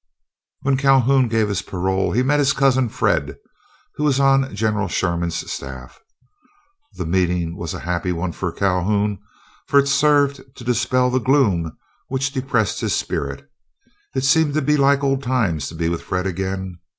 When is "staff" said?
5.51-5.99